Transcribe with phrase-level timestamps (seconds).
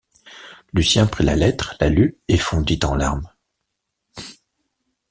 [0.73, 3.29] Lucien prit la lettre, la lut et fondit en larmes.